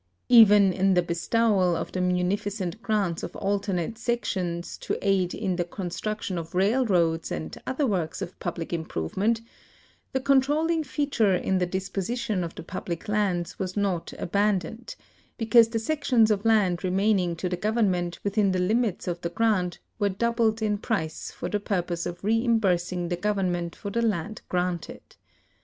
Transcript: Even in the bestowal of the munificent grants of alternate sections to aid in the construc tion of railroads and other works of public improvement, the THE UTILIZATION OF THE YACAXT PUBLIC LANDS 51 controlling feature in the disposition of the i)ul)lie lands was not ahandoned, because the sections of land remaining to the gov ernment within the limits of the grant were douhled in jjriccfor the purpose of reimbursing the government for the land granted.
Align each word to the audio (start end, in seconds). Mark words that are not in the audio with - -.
Even 0.29 0.73
in 0.73 0.95
the 0.95 1.03
bestowal 1.03 1.75
of 1.75 1.91
the 1.91 2.01
munificent 2.01 2.81
grants 2.81 3.21
of 3.21 3.35
alternate 3.35 3.99
sections 3.99 4.75
to 4.79 4.97
aid 4.99 5.35
in 5.35 5.57
the 5.57 5.63
construc 5.63 6.21
tion 6.23 6.39
of 6.39 6.55
railroads 6.55 7.31
and 7.31 7.55
other 7.67 7.85
works 7.85 8.19
of 8.19 8.39
public 8.39 8.73
improvement, 8.73 9.41
the 10.11 10.19
THE 10.19 10.19
UTILIZATION 10.19 10.19
OF 10.19 10.19
THE 10.19 10.19
YACAXT 10.19 10.23
PUBLIC 10.23 10.27
LANDS 10.27 10.83
51 10.83 10.83
controlling 10.83 10.83
feature 10.83 11.35
in 11.35 11.57
the 11.59 11.65
disposition 11.67 12.43
of 12.43 12.55
the 12.55 12.63
i)ul)lie 12.63 13.07
lands 13.07 13.59
was 13.59 13.77
not 13.77 14.07
ahandoned, 14.17 14.95
because 15.37 15.67
the 15.67 15.77
sections 15.77 16.31
of 16.31 16.45
land 16.45 16.83
remaining 16.83 17.35
to 17.35 17.47
the 17.47 17.55
gov 17.57 17.75
ernment 17.75 18.17
within 18.23 18.51
the 18.53 18.57
limits 18.57 19.07
of 19.07 19.21
the 19.21 19.29
grant 19.29 19.77
were 19.99 20.09
douhled 20.09 20.63
in 20.63 20.79
jjriccfor 20.79 21.51
the 21.51 21.59
purpose 21.59 22.07
of 22.07 22.23
reimbursing 22.23 23.09
the 23.09 23.15
government 23.15 23.75
for 23.75 23.91
the 23.91 24.01
land 24.01 24.41
granted. 24.49 25.15